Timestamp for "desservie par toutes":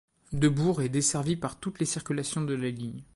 0.89-1.79